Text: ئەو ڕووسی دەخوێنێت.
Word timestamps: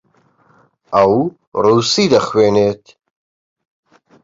ئەو 0.93 1.13
ڕووسی 1.63 2.05
دەخوێنێت. 2.13 2.83